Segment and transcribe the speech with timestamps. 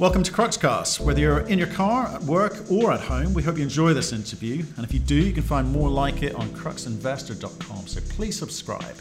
[0.00, 0.98] Welcome to Cruxcast.
[0.98, 4.12] Whether you're in your car, at work, or at home, we hope you enjoy this
[4.12, 4.64] interview.
[4.76, 7.86] And if you do, you can find more like it on cruxinvestor.com.
[7.86, 8.96] So please subscribe.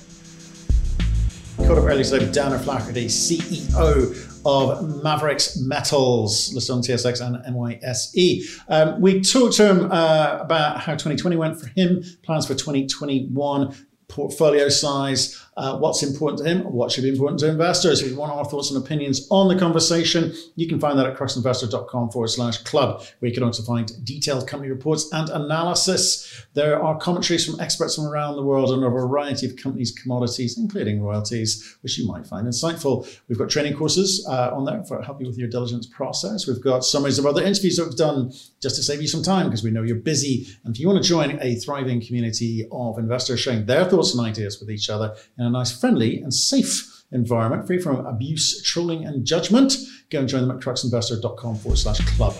[1.58, 4.12] Caught up earlier today with Dan O'Flaherty, CEO
[4.46, 8.62] of Maverix Metals, listed on TSX and NYSE.
[8.68, 13.76] Um, we talked to him uh, about how 2020 went for him, plans for 2021,
[14.10, 18.02] portfolio size, uh, what's important to him, what should be important to investors.
[18.02, 21.18] If you want our thoughts and opinions on the conversation, you can find that at
[21.18, 26.46] cruxinvestor.com forward slash club, where you can also find detailed company reports and analysis.
[26.54, 30.58] There are commentaries from experts from around the world on a variety of companies' commodities,
[30.58, 33.08] including royalties, which you might find insightful.
[33.28, 36.48] We've got training courses uh, on there for help you with your diligence process.
[36.48, 39.48] We've got summaries of other interviews that we've done just to save you some time
[39.48, 40.48] because we know you're busy.
[40.64, 44.26] And if you want to join a thriving community of investors sharing their thoughts and
[44.26, 49.06] ideas with each other in a nice, friendly, and safe environment, free from abuse, trolling,
[49.06, 49.76] and judgment,
[50.10, 52.34] go and join them at cruxinvestor.com forward slash club.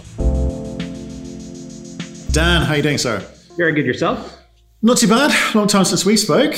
[2.32, 3.20] Dan, how you doing, sir?
[3.58, 4.40] Very good yourself.
[4.82, 5.32] Not too bad.
[5.54, 6.56] Long time since we spoke.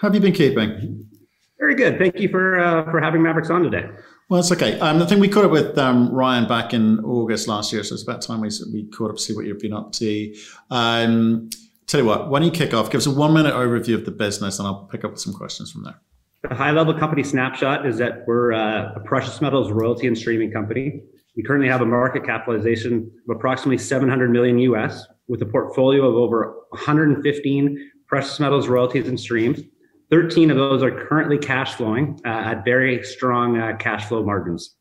[0.00, 1.06] How have you been keeping?
[1.58, 1.98] Very good.
[1.98, 3.88] Thank you for uh, for having Maverix on today.
[4.28, 4.80] Well, it's okay.
[4.80, 7.94] Um, I think we caught up with um, Ryan back in August last year, so
[7.94, 10.34] it's about time we, we caught up to see what you've been up to.
[10.70, 11.50] Um,
[11.86, 12.90] tell you what, why don't you kick off?
[12.90, 15.70] Give us a one minute overview of the business, and I'll pick up some questions
[15.70, 16.00] from there.
[16.48, 20.50] The high level company snapshot is that we're uh, a precious metals royalty and streaming
[20.50, 21.02] company.
[21.36, 26.14] We currently have a market capitalization of approximately 700 million US, with a portfolio of
[26.16, 29.60] over 115 precious metals royalties and streams.
[30.10, 34.74] 13 of those are currently cash flowing uh, at very strong uh, cash flow margins.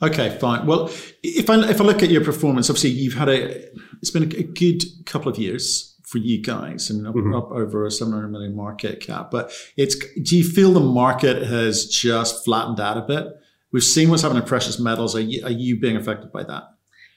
[0.00, 0.66] Okay, fine.
[0.66, 0.90] Well,
[1.22, 3.64] if I if I look at your performance, obviously you've had a
[4.00, 7.34] it's been a good couple of years for you guys and up, mm-hmm.
[7.34, 9.30] up, over a 700 million market cap.
[9.30, 13.26] But it's do you feel the market has just flattened out a bit?
[13.72, 15.16] We've seen what's happening in precious metals.
[15.16, 16.64] Are you, are you being affected by that?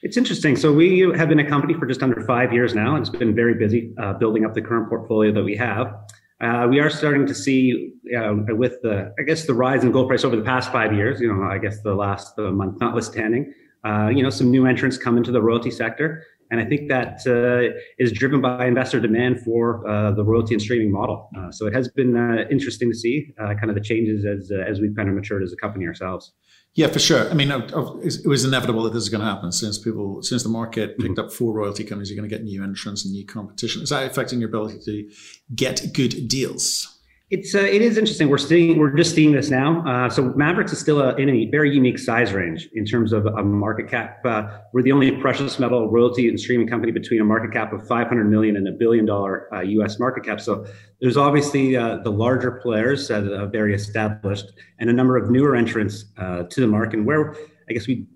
[0.02, 0.56] It's interesting.
[0.56, 3.36] So we have been a company for just under five years now, and it's been
[3.36, 5.94] very busy uh, building up the current portfolio that we have.
[6.40, 10.08] Uh, we are starting to see, uh, with the, I guess, the rise in gold
[10.08, 11.20] price over the past five years.
[11.20, 13.54] You know, I guess the last uh, month notwithstanding,
[13.86, 16.24] uh, you know, some new entrants come into the royalty sector,
[16.56, 20.62] and I think that uh, is driven by investor demand for uh, the royalty and
[20.62, 21.30] streaming model.
[21.38, 24.52] Uh, so it has been uh, interesting to see uh, kind of the changes as
[24.52, 26.34] uh, as we've kind of matured as a company ourselves.
[26.76, 27.30] Yeah, for sure.
[27.30, 30.50] I mean, it was inevitable that this is going to happen since people, since the
[30.50, 33.82] market picked up four royalty companies, you're going to get new entrants and new competition.
[33.82, 35.10] Is that affecting your ability to
[35.56, 36.95] get good deals?
[37.36, 38.30] It's uh, it is interesting.
[38.30, 39.86] We're seeing we're just seeing this now.
[39.86, 43.26] Uh, so Mavericks is still a, in a very unique size range in terms of
[43.26, 44.26] a market cap.
[44.26, 47.86] Uh, we're the only precious metal royalty and streaming company between a market cap of
[47.86, 49.96] 500 million and a billion dollar U.S.
[49.96, 50.40] Uh, market cap.
[50.40, 50.66] So
[51.02, 55.58] there's obviously uh, the larger players that are very established and a number of newer
[55.58, 57.00] entrants uh, to the market.
[57.00, 57.36] And where
[57.70, 58.08] I guess we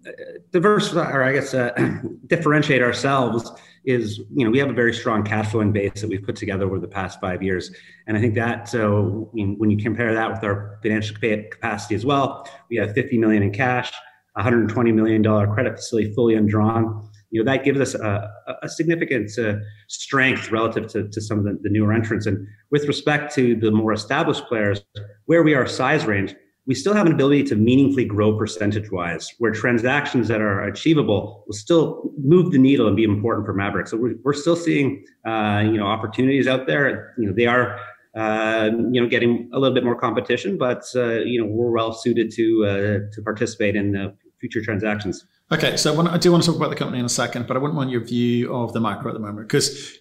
[0.51, 1.51] diversify or I guess
[2.28, 3.51] differentiate ourselves
[3.89, 6.66] is you know we have a very strong cash flowing base that we've put together
[6.66, 7.72] over the past five years.
[8.07, 12.47] And i think that so when you compare that with our financial capacity as well
[12.69, 13.91] we have 50 million in cash
[14.33, 17.09] 120 million dollar credit facility fully undrawn.
[17.31, 18.31] You know that gives us a,
[18.63, 19.55] a significant uh,
[19.88, 22.25] strength relative to, to some of the, the newer entrants.
[22.25, 24.81] And with respect to the more established players
[25.25, 26.33] where we are size range
[26.69, 31.44] we still have an ability to meaningfully grow percentage wise, where transactions that are achievable
[31.47, 33.88] will still move the needle and be important for Maverick.
[33.88, 37.16] So we're, we're still seeing, uh, you know, opportunities out there.
[37.18, 37.80] You know, they are,
[38.16, 41.91] uh, you know, getting a little bit more competition, but uh, you know, we're well
[41.91, 45.25] suited to uh, to participate in future transactions.
[45.51, 47.59] Okay, so I do want to talk about the company in a second, but I
[47.59, 49.98] wouldn't want your view of the macro at the moment because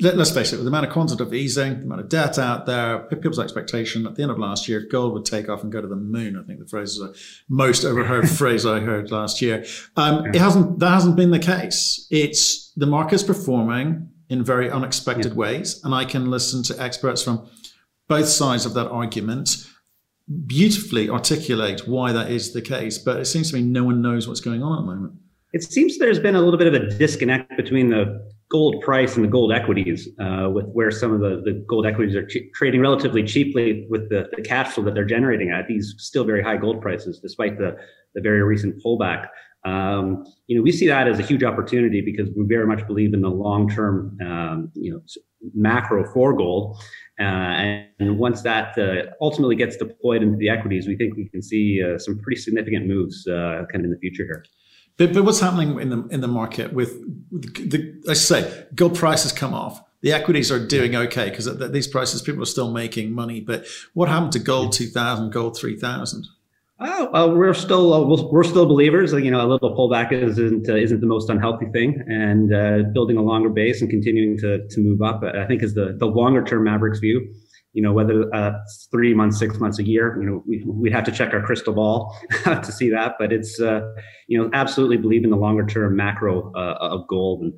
[0.00, 2.66] let, us face it, with the amount of quantitative easing, the amount of debt out
[2.66, 5.80] there, people's expectation at the end of last year, gold would take off and go
[5.80, 6.38] to the moon.
[6.38, 7.16] I think the phrase is the
[7.48, 9.64] most overheard phrase I heard last year.
[9.96, 10.78] Um, it hasn't.
[10.78, 12.06] That hasn't been the case.
[12.10, 15.38] It's the market's performing in very unexpected yeah.
[15.38, 17.48] ways, and I can listen to experts from
[18.08, 19.66] both sides of that argument
[20.46, 22.98] beautifully articulate why that is the case.
[22.98, 25.14] But it seems to me no one knows what's going on at the moment.
[25.52, 29.24] It seems there's been a little bit of a disconnect between the gold price and
[29.24, 32.80] the gold equities, uh, with where some of the, the gold equities are ch- trading
[32.80, 36.56] relatively cheaply with the, the cash flow that they're generating at these still very high
[36.56, 37.76] gold prices, despite the,
[38.14, 39.26] the very recent pullback.
[39.64, 43.12] Um, you know, we see that as a huge opportunity because we very much believe
[43.12, 45.00] in the long-term, um, you know,
[45.54, 46.78] macro for gold.
[47.20, 51.28] Uh, and, and, once that uh, ultimately gets deployed into the equities, we think we
[51.28, 54.44] can see uh, some pretty significant moves uh, kind of in the future here.
[54.98, 56.90] But, but what's happening in the in the market with
[57.30, 59.80] the, I say gold prices come off.
[60.00, 63.40] The equities are doing okay because at these prices people are still making money.
[63.40, 66.26] But what happened to gold two thousand, gold three thousand?
[66.80, 69.12] Oh, we're still uh, we're still believers.
[69.12, 73.16] You know, a little pullback isn't uh, isn't the most unhealthy thing, and uh, building
[73.16, 76.44] a longer base and continuing to to move up, I think, is the the longer
[76.44, 77.34] term Maverix view.
[77.74, 78.52] You know, whether uh,
[78.90, 81.74] three months, six months, a year, you know, we we have to check our crystal
[81.74, 83.14] ball to see that.
[83.18, 83.80] But it's uh,
[84.26, 87.52] you know, absolutely believe in the longer term macro of gold, and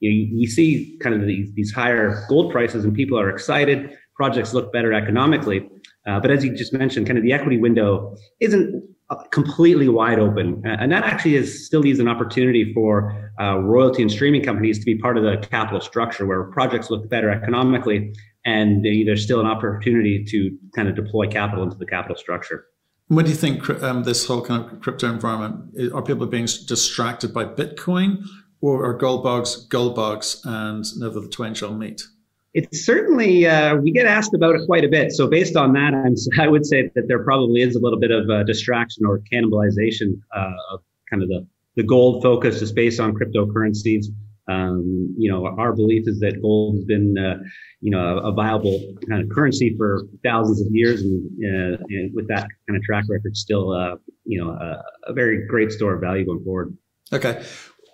[0.00, 3.96] you know, you see kind of these these higher gold prices, and people are excited.
[4.14, 5.68] Projects look better economically
[6.06, 8.82] uh, but as you just mentioned, kind of the equity window isn't
[9.30, 10.62] completely wide open.
[10.64, 14.84] And that actually is still leaves an opportunity for uh, royalty and streaming companies to
[14.84, 18.12] be part of the capital structure where projects look better economically
[18.46, 22.64] and there's still an opportunity to kind of deploy capital into the capital structure.
[23.08, 27.34] What do you think um, this whole kind of crypto environment, are people being distracted
[27.34, 28.24] by Bitcoin
[28.60, 32.02] or are gold bugs gold bugs and never the twain shall meet?
[32.54, 35.12] It's certainly uh, we get asked about it quite a bit.
[35.12, 38.10] So based on that, I'm, I would say that there probably is a little bit
[38.10, 43.00] of a distraction or cannibalization uh, of kind of the the gold focus is based
[43.00, 44.06] on cryptocurrencies.
[44.48, 47.38] Um, you know, our belief is that gold has been, uh,
[47.80, 52.28] you know, a, viable kind of currency for thousands of years, and, uh, and with
[52.28, 56.00] that kind of track record, still, uh, you know, a, a, very great store of
[56.00, 56.76] value going forward.
[57.12, 57.42] Okay,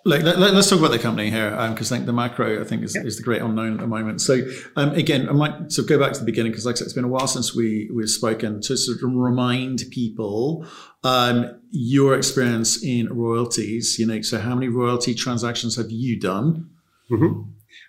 [0.04, 2.64] like, let, us talk about the company here because um, I think the macro I
[2.64, 4.20] think is, is the great unknown at the moment.
[4.20, 4.40] So
[4.76, 6.84] um, again, I might sort of go back to the beginning because like I said,
[6.86, 10.66] it's been a while since we we've spoken to sort of remind people
[11.04, 13.98] um, your experience in royalties.
[13.98, 16.68] You know, so how many royalty transactions have you done?
[17.10, 17.42] Mm-hmm.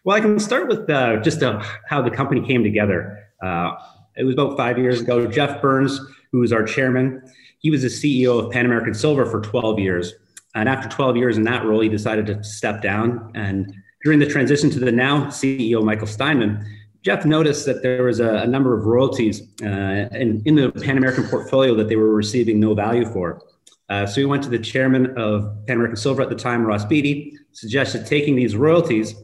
[0.04, 3.28] Well, I can start with uh, just uh, how the company came together.
[3.42, 3.72] Uh,
[4.16, 5.26] it was about five years ago.
[5.26, 6.00] Geoff Burns,
[6.32, 7.22] who was our chairman,
[7.60, 10.14] he was the CEO of Pan American Silver for 12 years.
[10.56, 13.32] And after 12 years in that role, he decided to step down.
[13.34, 13.74] And
[14.04, 16.66] during the transition to the now CEO, Michael Steinmann,
[17.04, 20.98] Geoff noticed that there was a, a number of royalties uh, in, in, the Pan
[20.98, 23.42] American portfolio that they were receiving no value for.
[23.90, 26.86] Uh, so he went to the chairman of Pan American Silver at the time, Ross
[26.86, 29.16] Beaty, suggested taking these royalties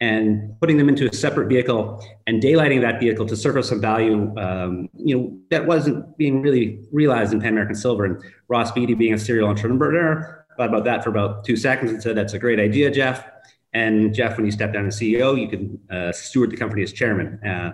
[0.00, 4.34] and putting them into a separate vehicle and daylighting that vehicle to surface some value,
[4.38, 8.06] um, you know, that wasn't being really realized in Pan American Silver.
[8.06, 12.02] And Ross Beaty, being a serial entrepreneur, thought about that for about two seconds and
[12.02, 13.24] said, "That's a great idea, Geoff.
[13.72, 16.92] And Geoff, when you step down as CEO, you can uh, steward the company as
[16.92, 17.38] chairman.
[17.44, 17.72] Uh,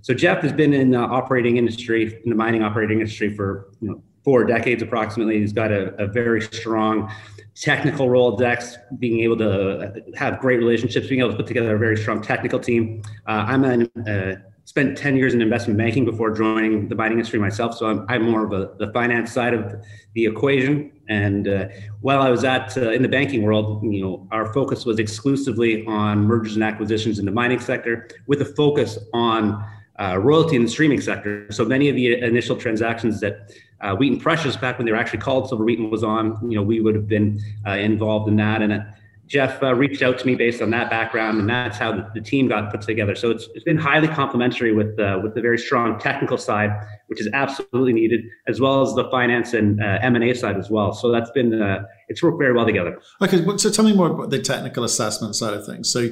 [0.00, 3.88] so Geoff has been in the operating industry, in the mining operating industry for you
[3.88, 5.38] know, four decades approximately.
[5.40, 7.12] He's got a, a very strong
[7.54, 11.78] technical role Rolodex, being able to have great relationships, being able to put together a
[11.78, 13.02] very strong technical team.
[13.26, 14.36] Uh, I'm an uh,
[14.66, 17.78] spent 10 years in investment banking before joining the mining industry myself.
[17.78, 19.76] So I'm, I'm more of a, the finance side of
[20.14, 20.90] the equation.
[21.08, 21.68] And uh,
[22.00, 25.86] while I was at uh, in the banking world, you know, our focus was exclusively
[25.86, 29.64] on mergers and acquisitions in the mining sector, with a focus on
[30.00, 31.46] uh, royalty in the streaming sector.
[31.52, 33.52] So many of the initial transactions that
[33.82, 36.62] uh, Wheaton Precious, back when they were actually called Silver Wheaton, was on, you know,
[36.64, 38.62] we would have been uh, involved in that.
[38.62, 38.84] And
[39.26, 42.20] Geoff uh, reached out to me based on that background, and that's how the, the
[42.20, 43.16] team got put together.
[43.16, 46.70] So it's, it's been highly complementary with uh, with the very strong technical side,
[47.08, 50.56] which is absolutely needed, as well as the finance and uh, M and A side
[50.56, 50.92] as well.
[50.92, 53.00] So that's been uh, it's worked very well together.
[53.20, 55.92] Okay, so tell me more about the technical assessment side of things.
[55.92, 56.08] So,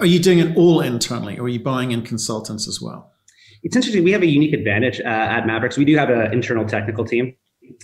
[0.00, 3.12] are you doing it all internally, or are you buying in consultants as well?
[3.62, 4.02] It's interesting.
[4.02, 5.78] We have a unique advantage uh, at Maverix.
[5.78, 7.36] We do have an internal technical team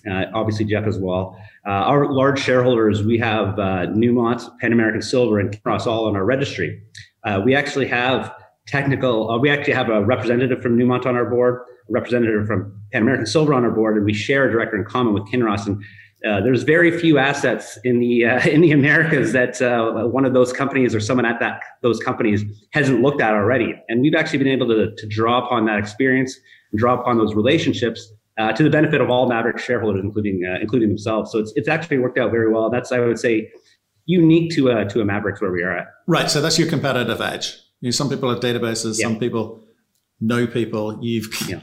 [0.08, 1.38] uh, obviously Geoff as well.
[1.66, 6.16] Uh, our large shareholders, we have uh, Newmont, Pan American Silver, and Kinross all on
[6.16, 6.80] our registry.
[7.24, 8.34] Uh, we actually have
[8.66, 12.80] technical, uh, we actually have a representative from Newmont on our board, a representative from
[12.92, 15.66] Pan American Silver on our board, and we share a director in common with Kinross.
[15.66, 15.82] And
[16.26, 19.58] uh, there's very few assets in the in the Americas that
[20.12, 23.74] one of those companies or someone at that those companies hasn't looked at already.
[23.88, 26.38] And we've actually been able to, to draw upon that experience
[26.72, 30.58] and draw upon those relationships uh, to the benefit of all Maverick shareholders, including uh,
[30.60, 31.32] including themselves.
[31.32, 32.70] So it's it's actually worked out very well.
[32.70, 33.50] That's I would say
[34.06, 35.88] unique to a to a Maverix where we are at.
[36.06, 36.30] Right.
[36.30, 37.56] So that's your competitive edge.
[37.80, 38.98] You know, some people have databases.
[38.98, 39.06] Yeah.
[39.06, 39.60] Some people
[40.20, 40.98] know people.
[41.02, 41.60] You've yeah.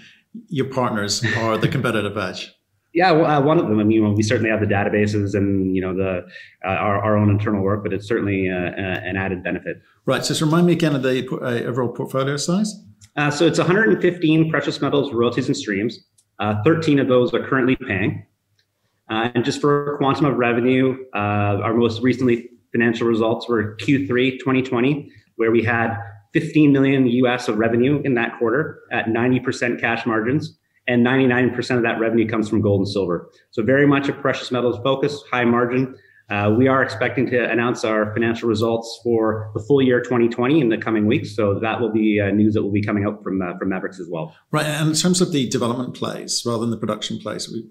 [0.48, 2.51] your partners are the competitive edge.
[2.94, 3.77] Yeah, well, uh, one of them.
[3.77, 6.25] I mean, we certainly have the databases and you know the
[6.65, 9.82] uh, our, our own internal work, but it's certainly uh, uh an added benefit.
[10.05, 10.24] Right.
[10.24, 12.74] So, just remind me again of the uh, overall portfolio size.
[13.17, 16.00] Uh, so it's 115 precious metals, royalties, and streams.
[16.39, 18.25] Uh, 13 of those are currently paying.
[19.10, 24.39] Uh, and just for quantum of revenue, uh, our most recently financial results were Q3
[24.39, 25.96] 2020, where we had
[26.34, 30.58] 15 million US of revenue in that quarter at 90% cash margins.
[30.88, 33.32] And 99% of that revenue comes from gold and silver.
[33.50, 35.96] So very much a precious metals focus, high margin,
[36.29, 40.70] uh, we are expecting to announce our financial results for the full year 2020 in
[40.70, 41.36] the coming weeks.
[41.36, 44.00] So that will be uh, news that will be coming out from uh, from Maverix
[44.00, 44.36] as well.
[44.51, 44.65] Right.
[44.65, 47.67] And in terms of the development plays rather than the production plays, we,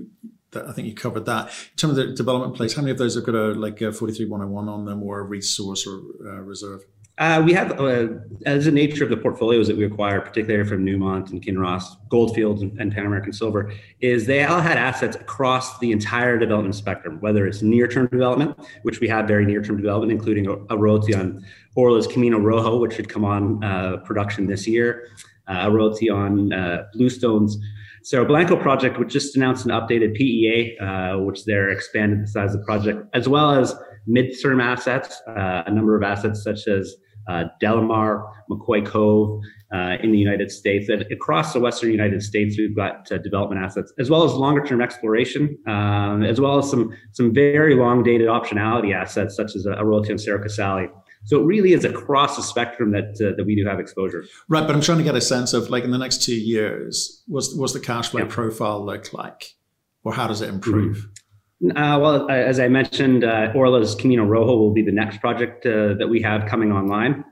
[0.54, 1.46] I think you covered that.
[1.46, 3.92] In terms of the development plays, how many of those have got a like a
[3.92, 6.82] 43101 on them or a resource or uh, reserve?
[7.16, 8.08] Uh, we have, uh,
[8.44, 12.60] as the nature of the portfolios that we acquire, particularly from Newmont and Kinross, Goldfields
[12.60, 17.20] and, and Pan American Silver, is they all had assets across the entire development spectrum,
[17.20, 21.44] whether it's near-term development, which we have very near-term development, including a, a royalty on
[21.76, 25.06] Orla's Camino Rojo, which should come on uh, production this year,
[25.46, 27.58] uh, a royalty on uh, Bluestone's
[28.02, 32.54] Cerro Blanco project, which just announced an updated PEA, uh, which they're expanded the size
[32.54, 33.72] of the project, as well as
[34.06, 36.96] mid-term assets, a number of assets such as
[37.28, 39.40] uh, Delamar, McCoy Cove
[39.72, 40.88] uh, in the United States.
[40.88, 44.64] And across the Western United States, we've got uh, development assets, as well as longer
[44.64, 49.66] term exploration, um, as well as some, some very long dated optionality assets, such as
[49.66, 50.88] a, a royalty on Cerro Casale.
[51.26, 54.24] So it really is across the spectrum that uh, that we do have exposure.
[54.48, 57.22] Right, but I'm trying to get a sense of like in the next two years,
[57.26, 58.26] what's what's the cash flow yeah.
[58.28, 59.54] profile look like,
[60.04, 60.98] or how does it improve?
[60.98, 61.23] Mm-hmm.
[61.62, 65.94] Uh, well, as I mentioned, uh, Orla's Camino Rojo will be the next project uh,
[65.94, 67.24] that we have coming online.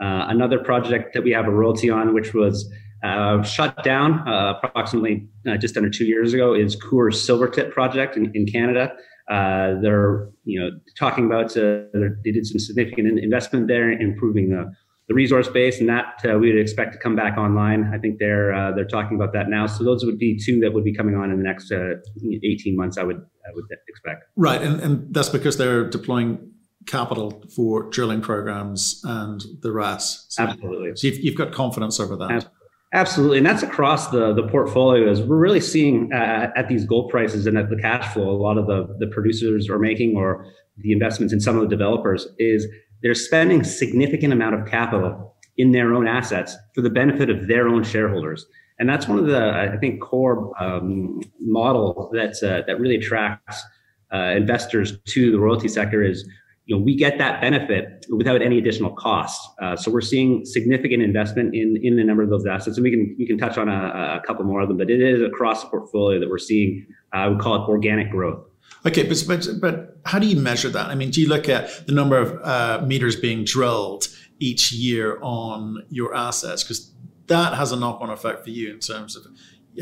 [0.00, 2.70] Uh, another project that we have a royalty on, which was
[3.02, 8.30] uh, shut down uh, approximately just under two years ago, is Coeur's Silvertip project in,
[8.34, 8.92] in Canada.
[9.28, 14.72] they're, you know, talking about they did some significant investment there, improving the
[15.10, 17.90] the resource base, and that uh, we would expect to come back online.
[17.92, 19.66] I think they're uh, they're talking about that now.
[19.66, 21.94] So those would be two that would be coming on in the next uh,
[22.44, 22.96] 18 months.
[22.96, 24.22] I would I would expect.
[24.36, 26.52] Right, and and that's because they're deploying
[26.86, 30.32] capital for drilling programs and the rest.
[30.32, 30.92] So, Absolutely.
[30.94, 32.48] So you've, you've got confidence over that.
[32.94, 35.10] Absolutely, and that's across the the portfolio.
[35.10, 38.40] As we're really seeing uh, at these gold prices and at the cash flow, a
[38.40, 42.28] lot of the the producers are making or the investments in some of the developers
[42.38, 42.64] is
[43.02, 47.68] they're spending significant amount of capital in their own assets for the benefit of their
[47.68, 48.46] own shareholders.
[48.78, 53.62] And that's one of the, I think, core um, model that's, uh, that really attracts
[54.12, 56.26] uh, investors to the royalty sector is,
[56.64, 59.40] you know, we get that benefit without any additional cost.
[59.60, 62.76] Uh, so we're seeing significant investment in, in a number of those assets.
[62.78, 65.02] And we can, we can touch on a, a couple more of them, but it
[65.02, 68.46] is across the portfolio that we're seeing, uh, I would call it organic growth.
[68.86, 70.86] Okay, but, but but how do you measure that?
[70.86, 74.08] I mean, do you look at the number of uh, meters being drilled
[74.38, 76.90] each year on your assets because
[77.26, 79.26] that has a knock-on effect for you in terms of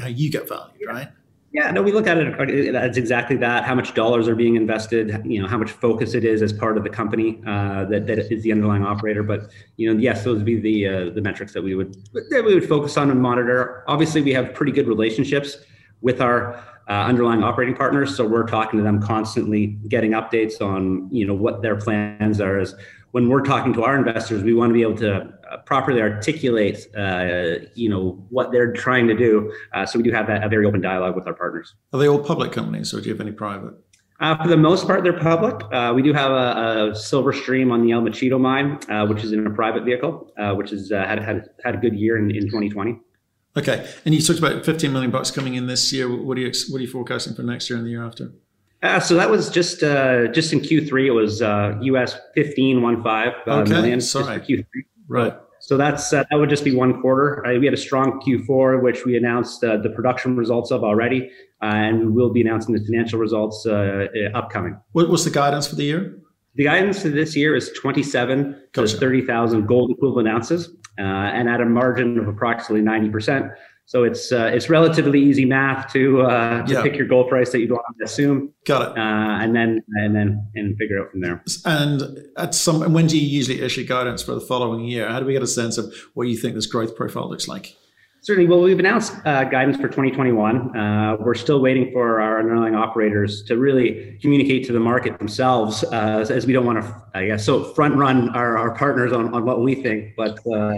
[0.00, 1.08] how you get valued, right?
[1.50, 3.64] Yeah, no, we look at it as exactly that.
[3.64, 5.22] How much dollars are being invested?
[5.24, 8.18] You know, how much focus it is as part of the company uh, that, that
[8.30, 9.22] is the underlying operator.
[9.22, 12.42] But you know, yes, those would be the uh, the metrics that we would that
[12.44, 13.82] we would focus on and monitor.
[13.86, 15.56] Obviously, we have pretty good relationships
[16.02, 18.16] with our uh, underlying operating partners.
[18.16, 22.58] So we're talking to them constantly, getting updates on you know what their plans are.
[22.58, 22.74] As
[23.12, 26.86] when we're talking to our investors, we want to be able to uh, properly articulate
[26.96, 29.52] uh, you know what they're trying to do.
[29.74, 31.74] Uh, so we do have that, a very open dialogue with our partners.
[31.92, 33.74] Are they all public companies, or do you have any private?
[34.20, 35.62] Uh, for the most part, they're public.
[35.72, 39.22] Uh, we do have a, a, silver stream on the El Mochito mine, uh, which
[39.22, 42.16] is in a private vehicle, uh, which has uh, had, had had a good year
[42.16, 42.98] in, in 2020.
[43.58, 46.08] Okay, and you talked about 15 million bucks coming in this year.
[46.08, 48.30] What are you what are you forecasting for next year and the year after?
[48.82, 51.06] Uh, so that was just uh, just in Q3.
[51.06, 54.38] It was uh, US 15 one five uh, okay, million sorry.
[54.38, 54.64] Q3.
[55.08, 55.34] Right.
[55.60, 57.44] So that's uh, that would just be one quarter.
[57.44, 61.28] Uh, we had a strong Q4, which we announced uh, the production results of already,
[61.60, 64.78] uh, and we will be announcing the financial results uh, upcoming.
[64.92, 66.18] What was the guidance for the year?
[66.54, 68.92] The guidance for this year is 27 gotcha.
[68.92, 70.70] to 30,000 gold equivalent ounces uh,
[71.02, 73.54] and at a margin of approximately 90%.
[73.88, 76.82] So it's uh, it's relatively easy math to uh, to yeah.
[76.82, 78.52] pick your gold price that you want to assume.
[78.66, 78.98] Got it.
[78.98, 81.42] Uh, and then and then and figure out from there.
[81.64, 82.02] And
[82.36, 85.08] at some when do you usually issue guidance for the following year?
[85.08, 87.76] How do we get a sense of what you think this growth profile looks like?
[88.28, 88.50] Certainly.
[88.50, 90.76] Well, we've announced uh, guidance for 2021.
[90.76, 95.82] Uh, we're still waiting for our underlying operators to really communicate to the market themselves,
[95.84, 99.32] uh, as we don't want to, I guess, so front run our, our partners on,
[99.32, 100.12] on what we think.
[100.14, 100.74] But uh,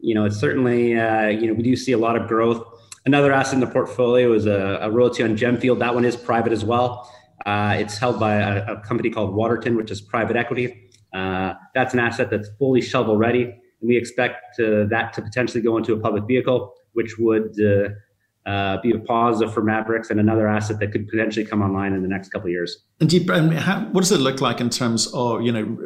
[0.00, 2.66] you know, it's certainly, uh, you know, we do see a lot of growth.
[3.06, 5.78] Another asset in the portfolio is a, a royalty on Gemfield.
[5.78, 7.08] That one is private as well.
[7.46, 10.90] Uh, it's held by a, a, company called Waterton, which is private equity.
[11.12, 15.76] that's an asset that's fully shovel ready and we expect uh, that to potentially go
[15.76, 20.48] into a public vehicle, which would uh, uh, be a pause for Maverix and another
[20.48, 22.78] asset that could potentially come online in the next couple of years.
[23.00, 25.78] And do you, how, what does it look like in terms of you know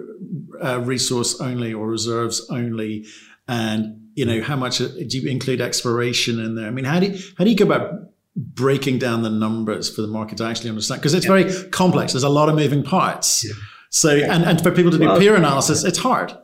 [0.63, 3.05] uh, resource only or reserves only,
[3.49, 6.69] and you know how much do you include exploration in there?
[6.69, 10.03] I mean, how do you, how do you go about breaking down the numbers for
[10.03, 11.01] the market to actually understand?
[11.01, 11.43] Because it's yeah.
[11.43, 12.13] very complex.
[12.13, 13.45] There's a lot of moving parts.
[13.45, 13.55] Yeah.
[13.91, 16.37] So and, and for people to do well, peer analysis, it's hard.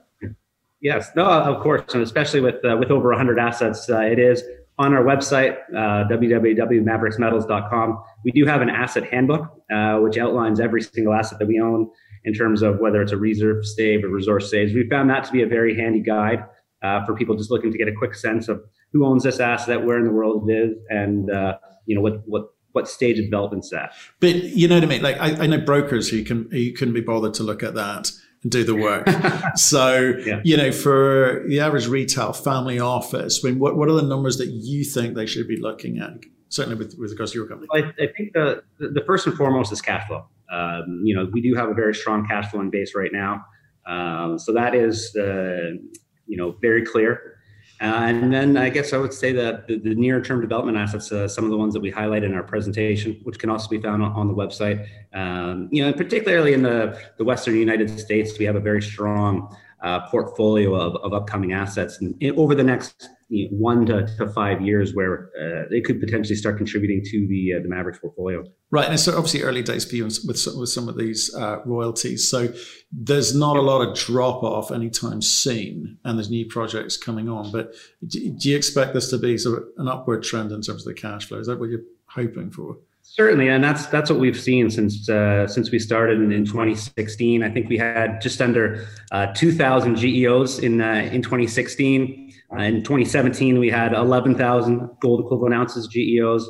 [0.85, 4.43] Yes, no, of course, and especially with uh, with over 100 assets, uh, it is.
[4.77, 10.83] on our website, uh, www.maverixmetals.com, we do have an asset handbook, uh, which outlines every
[10.83, 11.89] single asset that we own
[12.25, 14.75] in terms of whether it's a reserve stage or resource stage.
[14.75, 16.45] We found that to be a very handy guide
[16.83, 18.63] uh, for people just looking to get a quick sense of
[18.93, 22.21] who owns this asset, where in the world it is, and uh, you know what
[22.27, 23.95] what what stage of development's at.
[24.21, 25.03] But you know what I mean?
[25.03, 28.11] Like I, I know brokers who can who couldn't be bothered to look at that
[28.45, 29.09] and do the work.
[29.57, 30.41] so, yeah.
[30.45, 34.39] you know, for the average retail family office, I mean, what, what are the numbers
[34.39, 36.13] that you think they should be looking at?
[36.51, 37.69] Certainly with, with regards to your company.
[37.73, 40.27] I, I think the, the first and foremost is cash flow.
[40.53, 43.45] Um, you know, we do have a very strong cash flow in base right now.
[43.87, 45.73] Um, so that is, uh,
[46.27, 47.34] you know, very clear.
[47.81, 51.11] Uh, and then I guess I would say that the, the near term development assets,
[51.11, 53.81] uh, some of the ones that we highlight in our presentation, which can also be
[53.81, 58.39] found on, on the website, um, you know, particularly in the, the Western United States,
[58.39, 59.55] we have a very strong
[59.85, 62.01] uh, portfolio of, of upcoming assets.
[62.01, 66.01] And over the next you know, one to, to five years where uh, they could
[66.01, 68.45] potentially start contributing to the uh, the Maverix portfolio.
[68.71, 71.61] Right, and so obviously early days for you with some, with some of these uh,
[71.67, 72.29] royalties.
[72.29, 72.53] So
[72.91, 77.53] there's not a lot of drop off anytime soon, and there's new projects coming on.
[77.53, 77.75] But
[78.07, 80.85] do, do you expect this to be sort of an upward trend in terms of
[80.85, 81.39] the cash flow?
[81.39, 82.79] Is that what you're hoping for?
[83.17, 87.45] Certainly, and that's that's what we've seen since uh, since we started in, in, 2016.
[87.45, 92.33] I think we had just under uh, 2,000 GEOs in uh, in 2016.
[92.53, 96.45] Uh, in 2017, we had 11,000 gold equivalent ounces GEOs.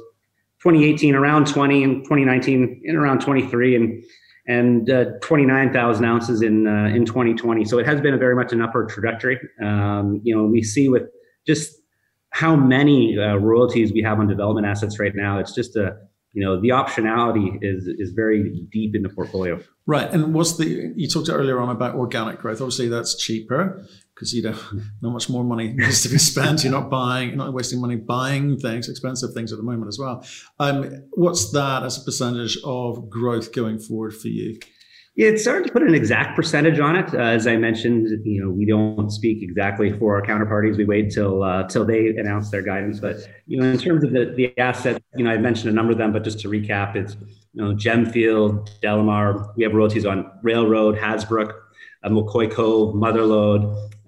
[0.62, 4.02] 2018, around 20, and 2019, in around 23, and
[4.46, 7.66] and uh, 29,000 ounces in uh, in 2020.
[7.66, 9.38] So it has been a very much an upward trajectory.
[9.62, 11.10] Um, you know, we see with
[11.46, 11.74] just
[12.30, 15.38] how many royalties we have on development assets right now.
[15.38, 15.98] It's just a
[16.34, 19.62] you know the optionality is is very deep in the portfolio.
[19.86, 22.60] Right, and what's the you talked earlier on about organic growth?
[22.60, 24.58] Obviously, that's cheaper because you know
[25.00, 26.64] not much more money needs to be spent.
[26.64, 29.98] You're not buying, you're not wasting money buying things, expensive things at the moment as
[29.98, 30.26] well.
[30.58, 34.58] Um, what's that as a percentage of growth going forward for you?
[35.16, 37.14] It's hard to put an exact percentage on it.
[37.14, 40.76] Uh, as I mentioned, you know, we don't speak exactly for our counterparties.
[40.76, 42.98] We wait till uh, till they announce their guidance.
[42.98, 45.92] But you know, in terms of the the assets, you know, I mentioned a number
[45.92, 47.16] of them, but just to recap, it's
[47.52, 49.54] you know, Gemfield, Delamar.
[49.56, 51.52] We have royalties on Railroad, Hasbrouck,
[52.02, 53.00] uh, McCoy Cove,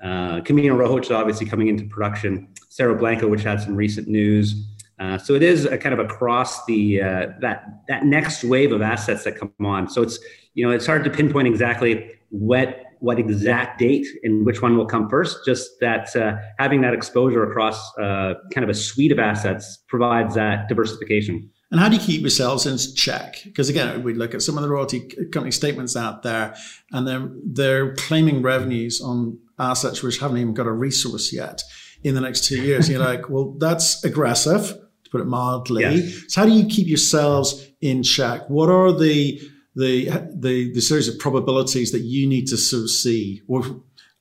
[0.02, 4.08] uh, Camino Rojo, which is obviously coming into production, Cerro Blanco, which had some recent
[4.08, 4.66] news.
[4.98, 8.80] Uh, so it is a kind of across the uh, that that next wave of
[8.80, 9.88] assets that come on.
[9.88, 10.18] So it's
[10.54, 14.86] you know it's hard to pinpoint exactly what what exact date and which one will
[14.86, 15.44] come first.
[15.44, 20.34] Just that uh, having that exposure across uh, kind of a suite of assets provides
[20.34, 21.50] that diversification.
[21.70, 23.40] And how do you keep yourselves in check?
[23.44, 25.00] Because again, we look at some of the royalty
[25.32, 26.54] company statements out there,
[26.92, 31.62] and they're they're claiming revenues on assets which haven't even got a resource yet
[32.02, 32.88] in the next two years.
[32.88, 35.82] you're like, well, that's aggressive, to put it mildly.
[35.82, 36.24] Yes.
[36.28, 38.48] So how do you keep yourselves in check?
[38.50, 39.40] What are the
[39.74, 43.62] the the, the series of probabilities that you need to sort of see or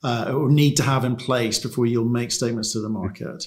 [0.02, 3.46] uh, or need to have in place before you'll make statements to the market?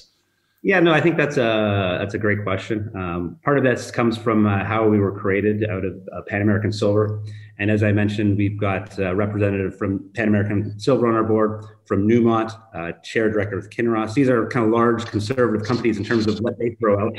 [0.62, 2.90] Yeah, no, I think that's a that's a great question.
[2.94, 6.42] Um, part of this comes from uh, how we were created out of uh, Pan
[6.42, 7.22] American Silver,
[7.60, 11.66] and as I mentioned, we've got a representative from Pan American Silver on our board,
[11.84, 14.14] from Newmont, uh, chair director with Kinross.
[14.14, 17.14] These are kind of large conservative companies in terms of what they throw out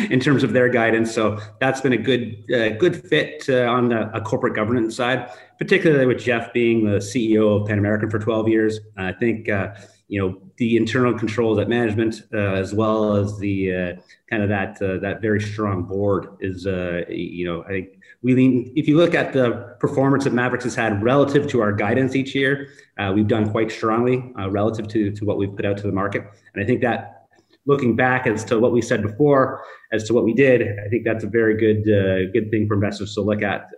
[0.10, 1.14] in terms of their guidance.
[1.14, 5.30] So that's been a good uh, good fit uh, on the a corporate governance side,
[5.56, 8.80] particularly with Geoff being the CEO of Pan American for 12 years.
[8.96, 9.68] I think uh,
[10.10, 14.48] you know the internal controls at management uh, as well as the uh, kind of
[14.48, 17.88] that uh, that very strong board is uh, you know I think
[18.20, 21.72] we lean if you look at the performance that Maverix has had relative to our
[21.72, 22.68] guidance each year
[22.98, 25.92] uh, we've done quite strongly uh, relative to to what we've put out to the
[25.92, 27.28] market and I think that
[27.64, 31.04] looking back as to what we said before as to what we did I think
[31.04, 31.84] that's a very good
[32.32, 33.68] good thing for investors to look at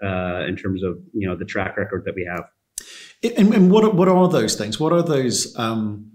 [0.49, 2.45] in terms of you know the track record that we have.
[3.39, 4.81] And, and what what are those things?
[4.81, 6.12] What are those um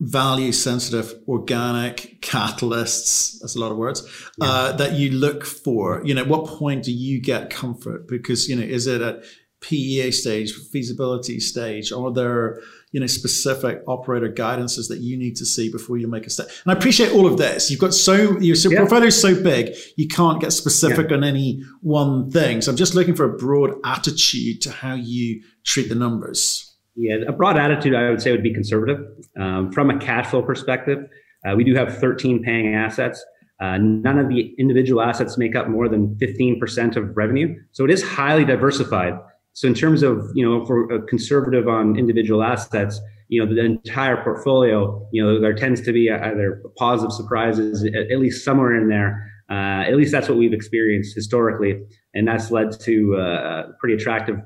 [0.00, 4.02] value sensitive organic catalysts that's a lot of words
[4.38, 4.48] yeah.
[4.48, 6.02] uh, that you look for.
[6.04, 8.08] You know at what point do you get comfort?
[8.08, 9.22] Because you know is it at
[9.60, 11.92] PEA stage feasibility stage?
[11.92, 12.60] Are there
[12.92, 16.48] you know specific operator guidances that you need to see before you make a step
[16.64, 17.70] and i appreciate all of this.
[17.70, 18.78] You've got so your yeah.
[18.78, 21.16] portfolio is so big you can't get specific yeah.
[21.16, 22.60] on any one thing.
[22.60, 27.16] So i'm just looking for a broad attitude to how you treat the numbers yeah,
[27.26, 28.98] a broad attitude I would say would be conservative.
[29.38, 30.98] Um, from a cash flow perspective,
[31.46, 33.24] uh, we do have 13 paying assets.
[33.60, 37.54] Uh, none of the individual assets make up more than 15% of revenue.
[37.72, 39.14] So it is highly diversified.
[39.52, 43.60] So in terms of, you know, for we're conservative on individual assets, you know, the
[43.60, 48.88] entire portfolio, you know, there tends to be either positive surprises, at least somewhere in
[48.88, 49.30] there.
[49.50, 51.80] Uh, at least that's what we've experienced historically,
[52.14, 54.36] and that's led to uh, pretty attractive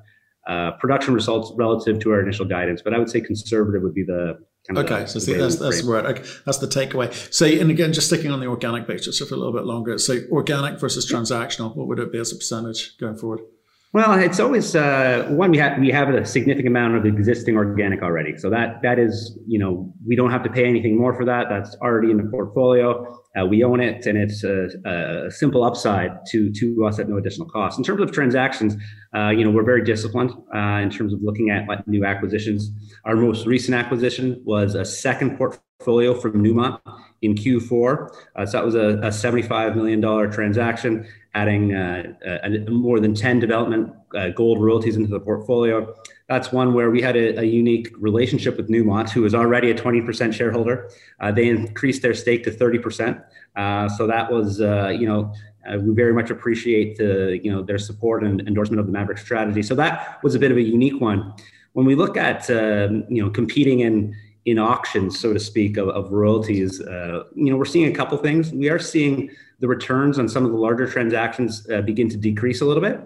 [0.46, 2.82] uh, production results relative to our initial guidance.
[2.82, 5.82] But I would say conservative would be the Kind of okay, so see, that's that's
[5.82, 6.06] the word.
[6.06, 7.12] Okay, that's the takeaway.
[7.30, 9.98] So, and again, just sticking on the organic base just for a little bit longer.
[9.98, 13.40] So, organic versus transactional, what would it be as a percentage going forward?
[13.94, 18.02] Well, it's always uh, one we have we have a significant amount of existing organic
[18.02, 21.24] already, so that that is you know we don't have to pay anything more for
[21.26, 21.46] that.
[21.48, 23.06] That's already in the portfolio.
[23.40, 27.18] Uh, we own it, and it's a, a, simple upside to to us at no
[27.18, 27.78] additional cost.
[27.78, 28.74] In terms of transactions,
[29.14, 32.72] uh, you know we're very disciplined uh, in terms of looking at new acquisitions.
[33.04, 36.80] Our most recent acquisition was a second portfolio from Newmont
[37.22, 38.08] in Q4.
[38.34, 40.00] Uh, so that was a, a $75 million
[40.32, 45.94] transaction adding uh, uh, more than 10 development uh, gold royalties into the portfolio.
[46.28, 49.74] That's one where we had a, a unique relationship with Newmont, who was already a
[49.74, 50.90] 20% shareholder.
[51.20, 53.22] Uh, they increased their stake to 30%.
[53.56, 55.34] Uh, so that was, uh, you know,
[55.80, 59.62] we very much appreciate the, you know, their support and endorsement of the Maverick strategy.
[59.62, 61.32] So that was a bit of a unique one.
[61.72, 65.88] When we look at, um, you know, competing in in auctions, so to speak, of,
[65.88, 68.52] of royalties, you know, we're seeing a couple things.
[68.52, 69.30] We are seeing
[69.64, 73.00] the returns on some of the larger transactions uh, begin to decrease a little bit.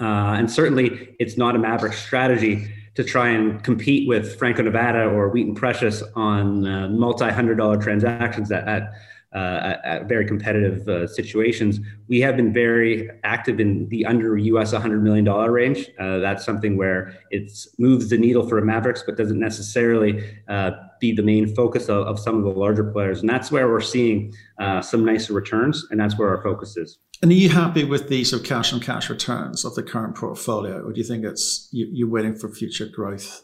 [0.00, 5.04] Uh, and certainly, it's not a Maverick strategy to try and compete with Franco Nevada
[5.04, 8.94] or Wheaton Precious on uh, multi hundred dollar transactions at, at
[9.34, 11.80] uh, at very competitive uh, situations.
[12.08, 15.88] We have been very active in the under US $100 million range.
[15.98, 20.72] Uh, that's something where it moves the needle for a Maverix, but doesn't necessarily uh,
[21.00, 23.20] be the main focus of, of, some of the larger players.
[23.20, 26.98] And that's where we're seeing uh, some nicer returns, and that's where our focus is.
[27.22, 30.16] And are you happy with the sort of cash on cash returns of the current
[30.16, 33.42] portfolio, or do you think it's you, you're waiting for future growth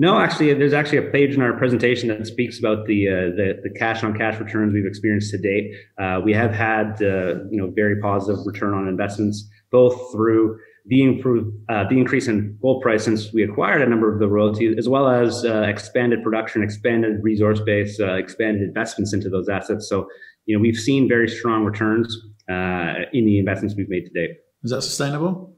[0.00, 3.60] no, actually, there's actually a page in our presentation that speaks about the uh, the,
[3.64, 5.72] the, cash on cash returns we've experienced to date.
[6.00, 10.56] Uh, we have had uh, you know very positive return on investments, both through
[10.86, 14.28] the improve uh, the increase in gold price since we acquired a number of the
[14.28, 19.48] royalties, as well as uh, expanded production, expanded resource base, uh, expanded investments into those
[19.48, 19.88] assets.
[19.88, 20.08] So
[20.46, 22.16] you know we've seen very strong returns
[22.48, 24.36] in the investments we've made to date.
[24.62, 25.56] Is that sustainable?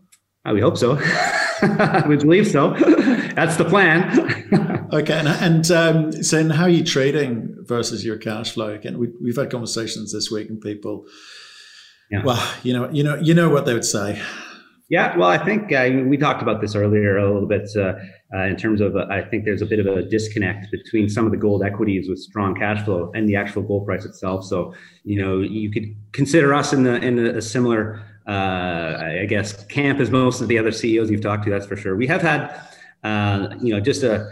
[0.51, 0.95] we hope so.
[2.09, 2.75] we believe so.
[3.41, 4.91] That's the plan.
[4.93, 8.69] okay, and, and um, so how are you trading versus your cash flow?
[8.75, 11.07] Again, we, we've had conversations this week, and people,
[12.11, 12.23] yeah.
[12.23, 14.21] well, you know, you know, you know what they would say.
[14.91, 17.95] Yeah, well, I think uh, we talked about this earlier a little bit uh,
[18.35, 21.25] uh, in terms of uh, I think there's a bit of a disconnect between some
[21.25, 24.45] of the gold equities with strong cash flow and the actual gold price itself.
[24.45, 24.75] So,
[25.05, 29.65] you know, you could consider us in the in a, a similar uh, I guess,
[29.67, 31.51] camp as most of the other CEOs you've talked to.
[31.51, 31.97] That's for sure.
[31.97, 32.55] We have had,
[33.05, 34.31] uh, you know, just a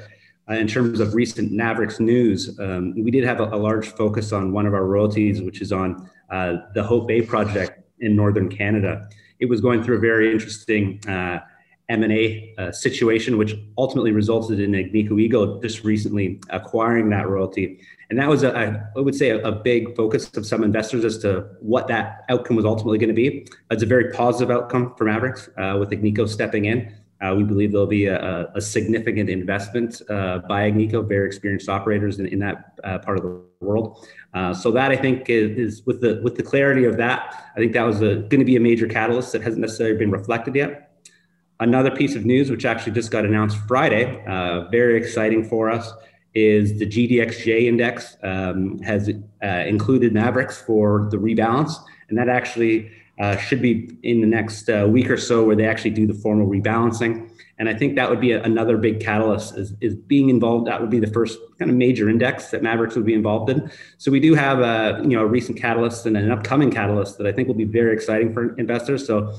[0.48, 4.50] in terms of recent Maverix news, um, we did have a, a, large focus on
[4.50, 9.08] one of our royalties, which is on uh, the Hope Bay project in northern Canada.
[9.40, 11.40] It was going through a very interesting uh,
[11.88, 17.80] M&A uh, situation, which ultimately resulted in Agnico Eagle just recently acquiring that royalty.
[18.10, 21.18] And that was, a, I would say, a, a, big focus of some investors as
[21.18, 23.46] to what that outcome was ultimately going to be.
[23.70, 26.94] It's a very positive outcome for Maverix uh, with Agnico stepping in.
[27.20, 32.20] Uh, we believe there'll be a, a significant investment uh, by Agnico, very experienced operators
[32.20, 34.06] in, in that uh, part of the world.
[34.34, 37.58] Uh, so that I think is, is, with the with the clarity of that, I
[37.58, 41.02] think that was going to be a major catalyst that hasn't necessarily been reflected yet.
[41.60, 45.92] Another piece of news, which actually just got announced Friday, uh, very exciting for us,
[46.34, 49.10] is the GDXJ index um, has
[49.42, 51.72] uh, included Maverix for the rebalance,
[52.08, 55.66] and that actually uh, should be in the next uh, week or so where they
[55.66, 57.30] actually do the formal rebalancing.
[57.58, 60.68] And I think that would be a, another big catalyst is, is being involved.
[60.68, 63.70] That would be the first kind of major index that Maverix would be involved in.
[63.96, 67.26] So we do have a you know a recent catalyst and an upcoming catalyst that
[67.26, 69.06] I think will be very exciting for investors.
[69.06, 69.34] So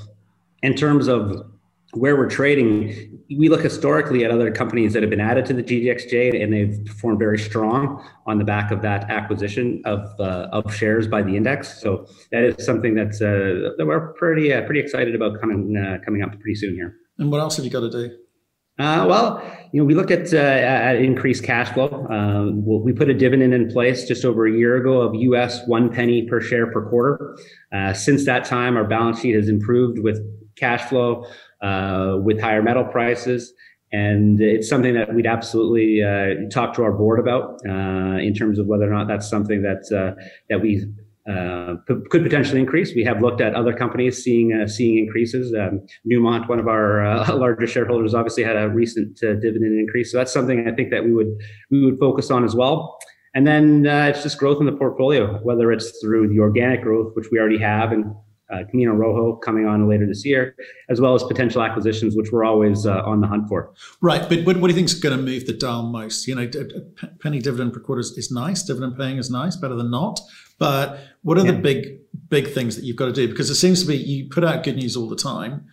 [0.61, 1.49] in terms of
[1.93, 5.63] where we're trading, we look historically at other companies that have been added to the
[5.63, 10.73] GDXJ and they've performed very strong on the back of that acquisition of, uh, of
[10.73, 11.81] shares by the index.
[11.81, 15.97] So that is something that's uh, that we're pretty uh, pretty excited about coming uh,
[16.05, 16.95] coming up pretty soon here.
[17.17, 18.17] And what else have you got to do?
[18.77, 21.89] Uh, well, you know, we look at, uh, at increased cash flow.
[22.63, 26.25] We put a dividend in place just over a year ago of US one penny
[26.29, 27.37] per share per quarter.
[27.73, 30.21] Uh, since that time, our balance sheet has improved with
[30.55, 31.25] cash flow,
[31.61, 33.53] uh, with higher metal prices.
[33.91, 38.59] And it's something that we'd absolutely uh, talk to our board about uh, in terms
[38.59, 40.85] of whether or not that's something that uh, that we
[41.27, 42.93] uh, could potentially increase.
[42.95, 45.55] We have looked at other companies seeing uh, seeing increases.
[45.55, 50.11] Um, Newmont, one of our largest shareholders, obviously had a recent dividend increase.
[50.11, 51.35] So that's something I think that we would
[51.71, 52.99] we would focus on as well.
[53.33, 57.27] And then it's just growth in the portfolio, whether it's through the organic growth, which
[57.31, 58.05] we already have, and
[58.51, 60.55] uh, Camino Rojo coming on later this year,
[60.89, 63.73] as well as potential acquisitions, which we're always uh, on the hunt for.
[64.01, 66.27] Right, but what, what do you think is going to move the dial most?
[66.27, 66.49] You know,
[67.21, 70.19] penny dividend per quarter is, is nice, dividend paying is nice, better than not.
[70.57, 71.51] But what are yeah.
[71.51, 73.27] the big big things that you've got to do?
[73.27, 75.67] Because it seems to be you put out good news all the time,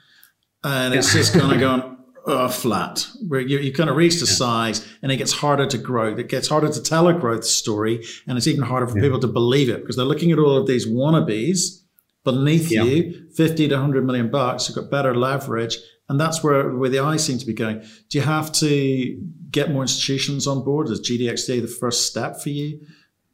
[0.62, 1.20] and it's yeah.
[1.20, 4.32] just kind of going uh, flat, where you, you kind of reach the yeah.
[4.32, 6.16] size and it gets harder to grow.
[6.16, 9.28] It gets harder to tell a growth story, and it's even harder for people to
[9.28, 11.82] believe it because they're looking at all of these wannabes
[12.26, 12.82] beneath yeah.
[12.82, 15.78] you, 50 to 100 million bucks, you've got better leverage.
[16.08, 17.80] And that's where, where the eyes seem to be going.
[18.10, 19.18] Do you have to
[19.50, 20.88] get more institutions on board?
[20.90, 22.80] Is GDXJ the first step for you?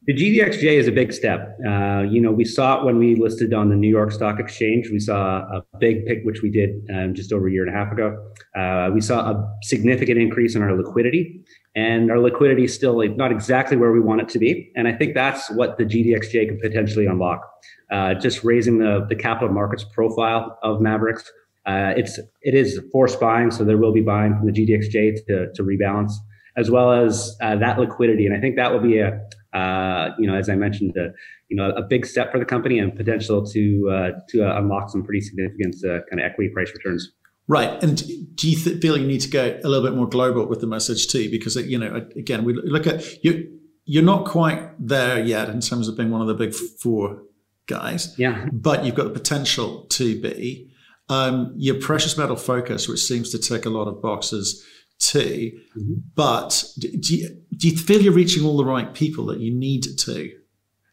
[0.05, 1.57] The GDXJ is a big step.
[1.65, 4.89] Uh, you know, we saw it when we listed on the New York Stock Exchange.
[4.91, 7.79] We saw a big pick, which we did um, just over a year and a
[7.79, 8.19] half ago.
[8.57, 11.45] Uh, we saw a significant increase in our liquidity,
[11.77, 14.73] and our liquidity is still not exactly where we want it to be.
[14.75, 17.49] And I think that's what the GDXJ could potentially unlock
[17.93, 21.23] uh, just raising the, the capital markets profile of Maverix.
[21.65, 25.53] Uh, it's it is forced buying, so there will be buying from the GDXJ to,
[25.55, 26.11] to rebalance,
[26.57, 28.27] as well as uh, that liquidity.
[28.27, 29.21] And I think that will be a
[29.53, 31.11] uh, you know as I mentioned, a,
[31.49, 34.91] you know a big step for the company and potential to uh, to uh, unlock
[34.91, 37.13] some pretty significant kind of equity price returns.
[37.49, 37.99] Right, and
[38.37, 40.67] do you th- feel you need to go a little bit more global with the
[40.67, 41.31] message too?
[41.31, 43.59] Because you know, again, we look at you.
[43.85, 47.23] You're not quite there yet in terms of being one of the big four
[47.67, 48.15] guys.
[48.19, 48.47] Yeah.
[48.53, 50.71] But you've got the potential to be.
[51.09, 54.65] Um, your precious metal focus, which seems to tick a lot of boxes
[55.03, 55.61] too.
[55.77, 55.95] Mm-hmm.
[56.15, 59.85] But do you, do you feel you're reaching all the right people that you need
[59.99, 60.33] to?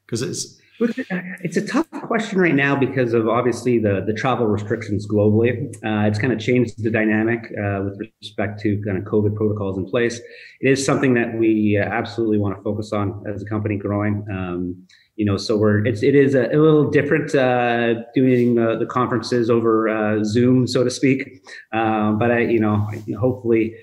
[0.05, 5.05] Because it's it's a tough question right now because of obviously the, the travel restrictions
[5.05, 5.67] globally.
[5.85, 9.77] Uh, it's kind of changed the dynamic uh, with respect to kind of COVID protocols
[9.77, 10.19] in place.
[10.61, 14.25] It is something that we uh, absolutely want to focus on as a company growing.
[14.31, 18.77] Um, you know, so we're it's it is a, a little different uh, doing uh,
[18.77, 21.45] the conferences over uh, Zoom, so to speak.
[21.73, 22.87] Um, but I, you know,
[23.19, 23.75] hopefully,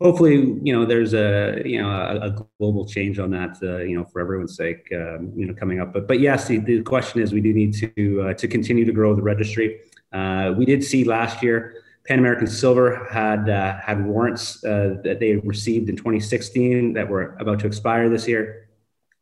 [0.00, 3.96] hopefully, you know, there's a you know a, a global change on that, uh, you
[3.96, 5.92] know, for everyone's sake, um, you know, coming up.
[5.92, 8.92] But but yes, the, the question is, we do need to uh, to continue to
[8.92, 9.80] grow the registry.
[10.12, 11.82] Uh, we did see last year.
[12.06, 17.36] Pan American Silver had uh, had warrants uh, that they received in 2016 that were
[17.40, 18.68] about to expire this year.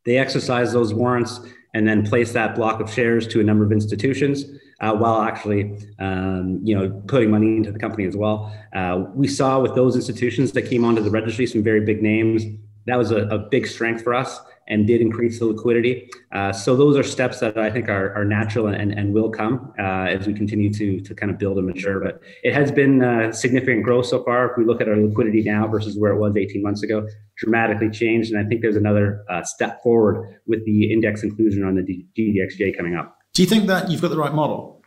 [0.05, 1.41] They exercised those warrants
[1.73, 4.45] and then placed that block of shares to a number of institutions
[4.81, 8.55] uh, while actually, um, you know, putting money into the company as well.
[8.75, 12.45] Uh, we saw with those institutions that came onto the registry some very big names.
[12.87, 16.09] That was a, a big strength for us and did increase the liquidity.
[16.33, 19.73] Uh, so those are steps that I think are, are natural and, and will come
[19.79, 22.01] uh, as we continue to, to kind of build and mature.
[22.01, 24.51] But it has been uh, significant growth so far.
[24.51, 27.07] If we look at our liquidity now versus where it was 18 months ago,
[27.37, 28.33] dramatically changed.
[28.33, 32.77] And I think there's another uh, step forward with the index inclusion on the GDXJ
[32.77, 33.14] coming up.
[33.35, 34.81] Do you think that you've got the right model?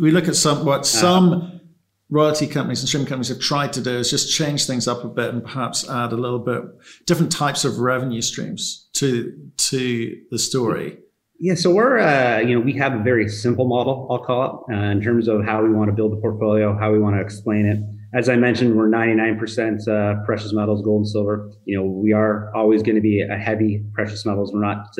[0.00, 1.60] We look at some what uh, some
[2.08, 5.08] royalty companies and streaming companies have tried to do is just change things up a
[5.08, 6.62] bit and perhaps add a little bit
[7.06, 10.98] different types of revenue streams to to the story.
[11.40, 14.74] Yeah, so we're uh, you know we have a very simple model, I'll call it,
[14.74, 17.20] uh, in terms of how we want to build the portfolio, how we want to
[17.20, 17.80] explain it.
[18.16, 21.50] As I mentioned, we're 99% uh, precious metals, gold and silver.
[21.64, 24.52] You know, we are always going to be a heavy precious metals.
[24.52, 24.96] We're not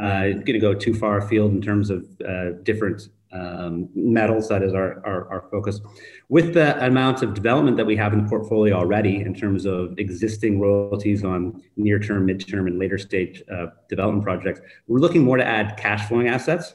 [0.00, 4.48] uh, uh, going to go too far afield in terms of uh, different um, metals.
[4.48, 5.80] That is our, our, our, focus.
[6.28, 9.98] With the amount of development that we have in the portfolio already, in terms of
[9.98, 15.36] existing royalties on near term, mid-term, and later stage uh, development projects, we're looking more
[15.36, 16.74] to add cash flowing assets.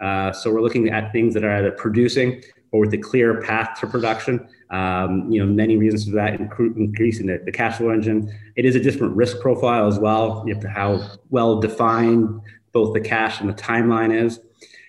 [0.00, 3.80] Uh, so we're looking at things that are either producing or with a clear path
[3.80, 4.48] to production.
[4.70, 8.32] Um, you know, many reasons for that, increasing the, the cash flow engine.
[8.56, 10.42] It is a different risk profile as well.
[10.46, 12.40] You have to how well defined
[12.72, 14.40] both the cash and the timeline is.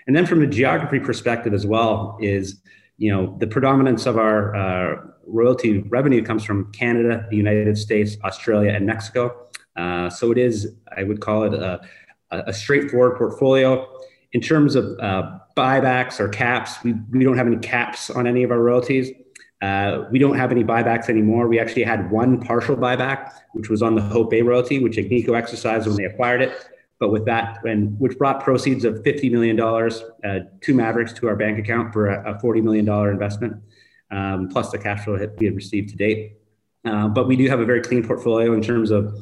[0.08, 2.60] And then from a geography perspective as well is,
[2.98, 8.18] you know, the predominance of our uh, royalty revenue comes from Canada, the United States,
[8.24, 9.48] Australia, and Mexico.
[9.76, 11.80] Uh, so it is, I would call it a,
[12.32, 13.88] a straightforward portfolio.
[14.34, 18.44] In terms of uh, buybacks or caps, we, we don't have any caps on any
[18.44, 19.12] of our royalties.
[19.62, 21.48] Uh, we don't have any buybacks anymore.
[21.48, 25.36] We actually had one partial buyback, which was on the Hope Bay royalty, which Agnico
[25.36, 26.70] exercised when they acquired it.
[27.00, 31.36] But with that, and which brought proceeds of $50 million uh, to Maverix to our
[31.36, 33.62] bank account for a, a $40 million investment,
[34.10, 36.38] um, plus the cash flow we had received to date.
[36.86, 39.14] Uh, but we do have a very clean portfolio in terms of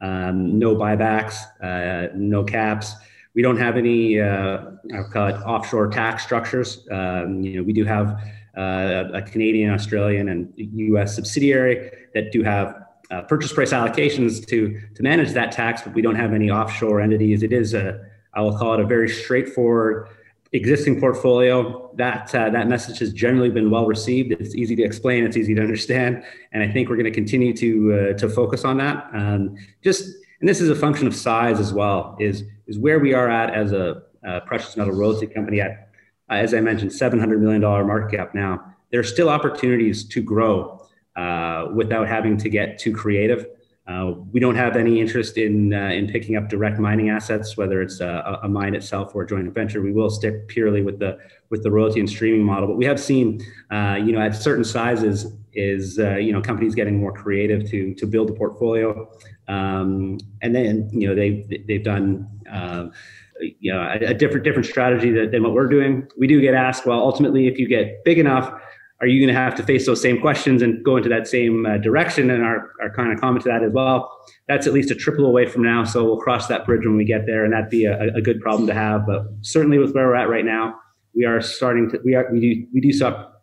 [0.00, 2.94] um, no buybacks, uh, no caps.
[3.34, 6.86] We don't have any uh, I'll call it offshore tax structures.
[6.90, 8.22] Um, you know, we do have
[8.56, 11.14] uh, a Canadian, Australian, and U.S.
[11.14, 16.02] subsidiary that do have uh, purchase price allocations to to manage that tax, but we
[16.02, 17.42] don't have any offshore entities.
[17.42, 18.00] It is a
[18.34, 20.08] I will call it a very straightforward
[20.52, 21.90] existing portfolio.
[21.96, 24.32] That uh, that message has generally been well received.
[24.32, 25.24] It's easy to explain.
[25.24, 28.64] It's easy to understand, and I think we're going to continue to uh, to focus
[28.64, 29.08] on that.
[29.12, 30.04] Um, just
[30.40, 32.16] and this is a function of size as well.
[32.18, 35.83] Is is where we are at as a, a precious metal royalty company at,
[36.30, 38.64] uh, as I mentioned, seven hundred million dollar market cap now.
[38.90, 43.46] There are still opportunities to grow uh, without having to get too creative.
[43.86, 47.82] Uh, we don't have any interest in uh, in picking up direct mining assets, whether
[47.82, 49.82] it's a, a, mine itself or a joint venture.
[49.82, 51.18] We will stick purely with the
[51.50, 52.66] with the royalty and streaming model.
[52.66, 56.74] But we have seen, uh, you know, at certain sizes, is uh, you know companies
[56.74, 59.10] getting more creative to to build a portfolio,
[59.48, 62.28] um, and then you know they they've done.
[62.50, 62.92] Um,
[63.40, 66.06] you know, a, a different different strategy than, than what we're doing.
[66.18, 68.52] We do get asked, well, ultimately, if you get big enough,
[69.00, 71.66] are you going to have to face those same questions and go into that same
[71.66, 72.30] uh, direction?
[72.30, 74.10] And our, our kind of comment to that as well,
[74.48, 75.84] that's at least a triple away from now.
[75.84, 78.40] So we'll cross that bridge when we get there, and that'd be a, a good
[78.40, 79.06] problem to have.
[79.06, 80.76] But certainly with where we're at right now,
[81.14, 82.92] we are starting to we are we do we do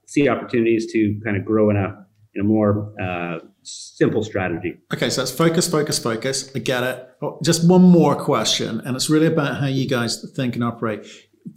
[0.06, 4.78] see opportunities to kind of grow in a in a more uh, simple strategy.
[4.94, 6.52] Okay, so it's focus, focus, focus.
[6.56, 7.10] I get it.
[7.22, 11.06] Oh, just one more question, and it's really about how you guys think and operate.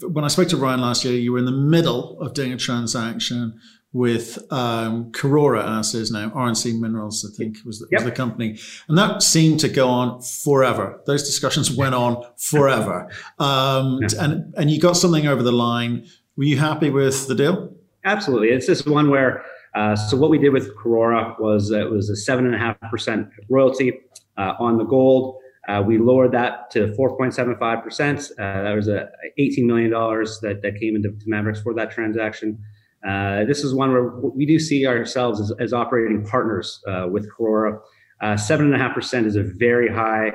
[0.03, 2.57] When I spoke to Ryan last year, you were in the middle of doing a
[2.57, 3.61] transaction
[3.95, 8.01] with um, Karora, as is now RNC Minerals, I think was the, yep.
[8.01, 11.01] was the, company, and that seemed to go on forever.
[11.07, 14.09] Those discussions went on forever, um, yeah.
[14.25, 16.07] and and you got something over the line.
[16.37, 17.73] Were you happy with the deal?
[18.05, 18.49] Absolutely.
[18.49, 19.45] It's just one where.
[19.75, 22.59] Uh, so what we did with Karora was uh, it was a seven and a
[22.59, 23.93] half percent royalty
[24.37, 25.37] uh, on the gold.
[25.69, 28.31] Uh, we lowered that to 4.75 percent.
[28.39, 29.09] Uh, that was a
[29.39, 32.59] 18 million dollars that that came into Maverix for that transaction.
[33.03, 37.81] This is one where we do see ourselves as, as operating partners with Karora.
[38.21, 40.33] Uh, seven and a half percent is a very high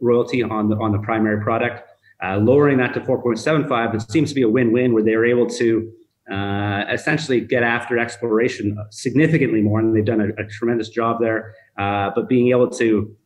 [0.00, 1.88] royalty on the on the primary product.
[2.22, 5.90] Lowering that to 4.75, it seems to be a win-win where they're able to
[6.30, 11.54] essentially get after exploration significantly more, and they've done a, a tremendous job there.
[11.76, 13.16] but being able to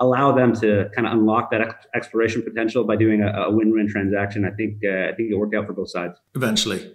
[0.00, 3.88] allow them to kind of unlock that ex- exploration potential by doing a, a win-win
[3.88, 6.18] transaction, I think I think it worked out for both sides.
[6.34, 6.94] Eventually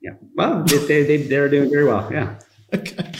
[0.00, 0.12] yeah.
[0.36, 2.08] Well, they, they, they're doing very well.
[2.12, 2.38] Yeah.
[2.74, 3.12] Okay.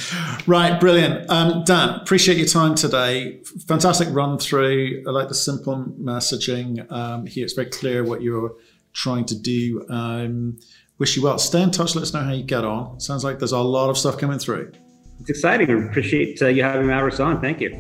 [0.47, 1.31] Right, brilliant.
[1.31, 3.43] Um, Dan, appreciate your time today.
[3.67, 5.05] Fantastic run through.
[5.07, 7.45] I like the simple messaging um, here.
[7.45, 8.55] It's very clear what you're
[8.93, 9.87] trying to do.
[9.89, 10.59] Um,
[10.99, 11.39] wish you well.
[11.39, 11.95] Stay in touch.
[11.95, 13.01] Let us know how you get on.
[13.01, 14.73] Sounds like there's a lot of stuff coming through.
[15.21, 15.71] It's exciting.
[15.71, 17.41] I appreciate uh, you having Maverix on.
[17.41, 17.71] Thank you.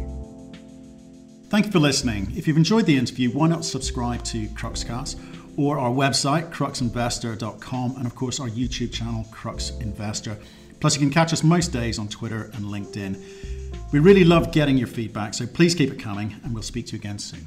[1.49, 2.33] Thank you for listening.
[2.37, 5.21] If you've enjoyed the interview, why not subscribe to Cruxcast?
[5.57, 10.37] or our website, cruxinvestor.com, and of course our YouTube channel, Crux Investor.
[10.81, 13.93] Plus, you can catch us most days on Twitter and LinkedIn.
[13.93, 16.93] We really love getting your feedback, so please keep it coming, and we'll speak to
[16.93, 17.47] you again soon.